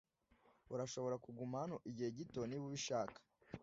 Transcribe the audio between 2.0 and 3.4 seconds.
gito niba ubishaka.